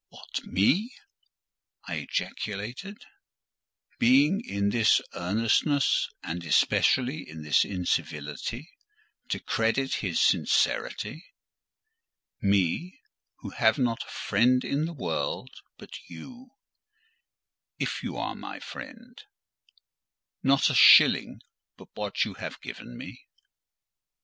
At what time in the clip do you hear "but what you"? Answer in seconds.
21.77-22.33